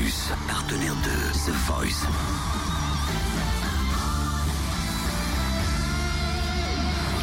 [0.00, 2.06] Plus, partenaire de The Voice.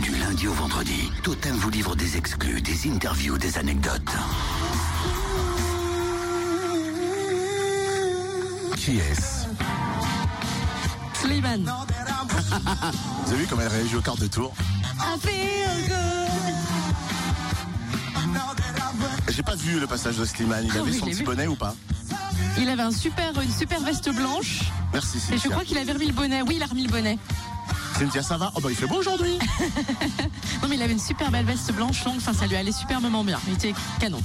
[0.02, 4.02] Du lundi au vendredi, Totem vous livre des exclus, des interviews, des anecdotes.
[8.76, 9.46] Qui est-ce
[11.13, 11.63] Slimane.
[13.26, 14.53] Vous avez vu comment elle réagit au quart de tour
[14.99, 15.96] I feel good.
[19.34, 20.66] J'ai pas vu le passage de Slimane.
[20.66, 21.26] Il Ah avait oui, son je l'ai petit vu.
[21.26, 21.73] bonnet ou pas
[22.57, 24.62] Il avait un super, une super veste blanche.
[24.94, 25.49] Merci Et je Cynthia.
[25.52, 26.41] crois qu'il avait remis le bonnet.
[26.41, 27.17] Oui, il a remis le bonnet.
[27.98, 28.52] Cynthia, ça va?
[28.55, 29.39] Oh bah il fait beau aujourd'hui
[30.61, 32.17] Non, mais il avait une super belle veste blanche longue.
[32.17, 33.39] Enfin, ça lui allait superbement bien.
[33.48, 34.21] Il était canon.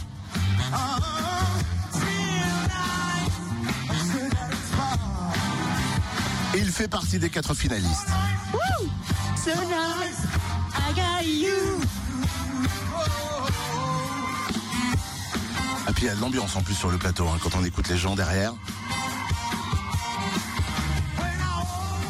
[6.55, 8.09] Et il fait partie des quatre finalistes.
[9.37, 10.27] So nice.
[10.75, 11.60] I got you.
[15.91, 17.65] Et puis il y a de l'ambiance en plus sur le plateau hein, quand on
[17.65, 18.55] écoute les gens derrière.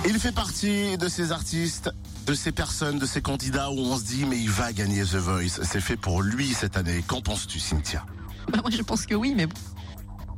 [0.07, 1.91] Il fait partie de ces artistes,
[2.27, 5.17] de ces personnes, de ces candidats où on se dit mais il va gagner The
[5.17, 5.63] Voice.
[5.63, 7.03] C'est fait pour lui cette année.
[7.07, 8.05] Qu'en penses-tu Cynthia?
[8.53, 9.57] Bah, moi, je pense que oui, mais bon.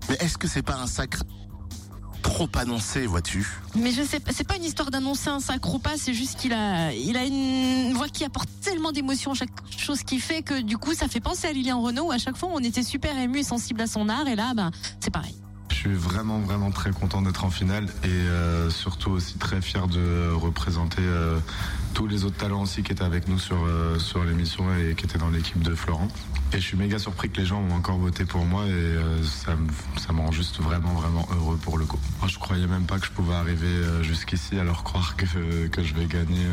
[0.08, 1.24] Mais est-ce que c'est pas un sacre
[2.22, 5.78] trop annoncé, vois-tu Mais je sais pas, c'est pas une histoire d'annoncer un sacre ou
[5.78, 9.50] pas, c'est juste qu'il a, il a une voix qui apporte tellement d'émotions à chaque
[9.76, 12.48] chose qu'il fait que du coup ça fait penser à Lilian Renault à chaque fois
[12.52, 15.34] on était super ému et sensible à son art et là ben c'est pareil.
[15.82, 20.30] Suis vraiment vraiment très content d'être en finale et euh, surtout aussi très fier de
[20.32, 21.40] représenter euh,
[21.92, 25.06] tous les autres talents aussi qui étaient avec nous sur euh, sur l'émission et qui
[25.06, 26.06] étaient dans l'équipe de Florent.
[26.52, 29.56] Et je suis méga surpris que les gens ont encore voté pour moi et ça
[29.56, 29.66] me
[29.98, 31.98] ça me rend juste vraiment vraiment heureux pour le coup.
[32.20, 35.94] Moi, je croyais même pas que je pouvais arriver jusqu'ici alors croire que que je
[35.94, 36.46] vais gagner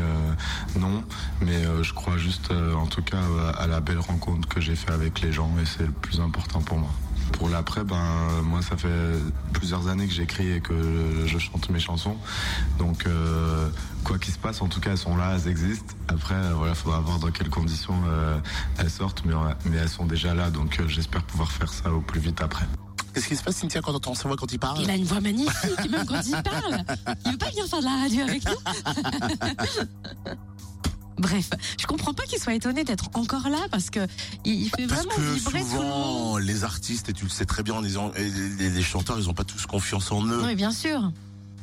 [0.76, 1.04] non,
[1.40, 3.22] mais je crois juste en tout cas
[3.56, 6.60] à la belle rencontre que j'ai fait avec les gens et c'est le plus important
[6.62, 6.90] pour moi.
[7.32, 8.88] Pour l'après, ben moi ça fait
[9.52, 12.16] plusieurs années que j'écris et que je chante mes chansons.
[12.78, 13.68] Donc euh,
[14.04, 15.94] quoi qu'il se passe, en tout cas elles sont là, elles existent.
[16.08, 18.38] Après, euh, voilà, faudra voir dans quelles conditions euh,
[18.78, 19.34] elles sortent, mais,
[19.66, 20.50] mais elles sont déjà là.
[20.50, 22.66] Donc euh, j'espère pouvoir faire ça au plus vite après.
[23.14, 24.82] Qu'est-ce qui se passe Cynthia quand on entend sa voix quand il parle?
[24.82, 26.84] Il a une voix magnifique même quand il parle.
[27.26, 30.36] Il veut pas venir faire de la radio avec nous?
[31.20, 31.50] Bref,
[31.80, 34.00] je comprends pas qu'il soit étonné d'être encore là parce que
[34.44, 35.82] il il fait Parce vraiment que vibrer tout le monde.
[35.82, 39.44] souvent, les artistes, et tu le sais très bien, les, les chanteurs, ils ont pas
[39.44, 40.42] tous confiance en eux.
[40.44, 41.12] Oui, bien sûr.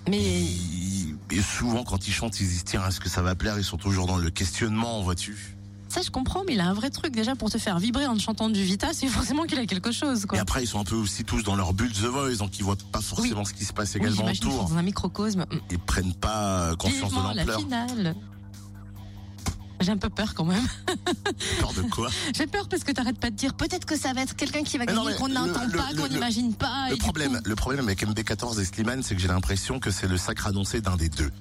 [0.10, 3.36] Mais Ils- Et souvent, quand ils chantent, ils se disent, tiens, est-ce que ça va
[3.36, 3.58] plaire?
[3.58, 5.56] Ils sont toujours dans le questionnement, vois-tu?
[5.90, 8.16] Ça, je comprends, mais il a un vrai truc déjà pour te faire vibrer en
[8.16, 10.38] te chantant du Vita, c'est forcément qu'il a quelque chose, quoi.
[10.38, 12.64] Et après, ils sont un peu aussi tous dans leur bulle The Voice, donc ils
[12.64, 14.70] voient pas forcément ce qui se passe Oui, également j'imagine qu'ils sont autour.
[14.70, 15.46] dans un microcosme.
[15.72, 17.60] Ils prennent pas conscience Vivement de la l'ampleur.
[17.60, 18.16] finale.
[19.80, 20.66] J'ai un peu peur quand même.
[21.60, 22.10] Peur de quoi?
[22.36, 24.78] J'ai peur parce que t'arrêtes pas de dire peut-être que ça va être quelqu'un qui
[24.78, 26.90] va gagner qu'on n'entend pas, qu'on n'imagine pas.
[26.90, 30.08] Le problème, coup- le problème avec MB14 et Slimane, c'est que j'ai l'impression que c'est
[30.08, 31.32] le sacre annoncé d'un des deux.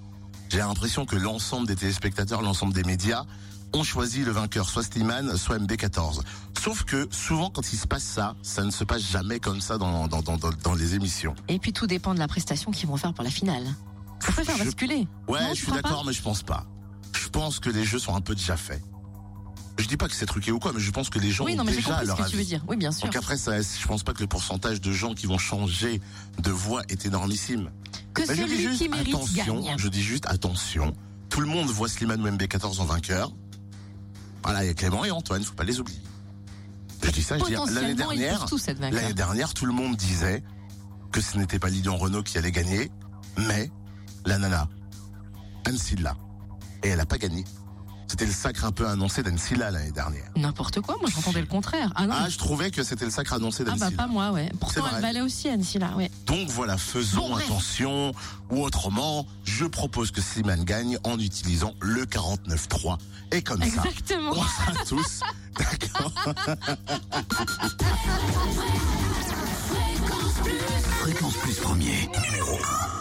[0.51, 3.25] J'ai l'impression que l'ensemble des téléspectateurs, l'ensemble des médias
[3.73, 6.21] ont choisi le vainqueur, soit Slimane, soit MB14.
[6.63, 9.77] Sauf que souvent, quand il se passe ça, ça ne se passe jamais comme ça
[9.79, 11.35] dans, dans, dans, dans, les émissions.
[11.49, 13.65] Et puis tout dépend de la prestation qu'ils vont faire pour la finale.
[14.21, 15.09] Faut pas faire Je- basculer.
[15.29, 16.67] Ouais, Non, je suis d'accord, mais je pense pas.
[17.37, 18.83] Je pense que les jeux sont un peu déjà faits.
[19.79, 21.53] Je dis pas que c'est truqué ou quoi, mais je pense que les gens Oui,
[21.53, 22.65] ont non, mais j'ai déjà compris ce leur que tu veux dire.
[22.67, 23.05] Oui, bien sûr.
[23.05, 26.01] Donc après, ça, je pense pas que le pourcentage de gens qui vont changer
[26.39, 27.71] de voix est énormissime.
[28.15, 29.77] Que Mais je dis celui juste qui mérite attention, gagne.
[29.77, 30.95] je dis juste attention.
[31.29, 33.31] Tout le monde voit Slimane ou MB14 en vainqueur.
[34.43, 36.01] Voilà, il y a Clément et Antoine, faut pas les oublier.
[37.03, 38.47] Je dis ça, je dis l'année dernière,
[38.81, 40.43] l'année dernière, tout le monde disait
[41.13, 42.91] que ce n'était pas Lilian Renault qui allait gagner,
[43.37, 43.71] mais
[44.25, 44.71] la nana,
[45.67, 45.77] Anne.
[46.87, 47.43] Et elle a pas gagné.
[48.07, 50.31] C'était le sacre un peu annoncé d'Anne Silla l'année dernière.
[50.37, 51.93] N'importe quoi, moi j'entendais le contraire.
[51.97, 52.15] Ah non.
[52.17, 54.49] Ah, je trouvais que c'était le sacre annoncé Ah d'Anne bah pas moi, ouais.
[54.61, 56.09] Pourtant elle valait aussi Anne là, ouais.
[56.27, 58.13] Donc voilà, faisons Bon, attention,
[58.53, 62.99] ou autrement, je propose que Slimane gagne en utilisant le 49.3.
[63.33, 64.31] Et comme ça, Exactement.
[64.31, 65.21] on sera tous
[65.59, 66.13] d'accord.
[71.01, 72.57] Fréquence Plus premier, numéro
[72.93, 72.96] 1.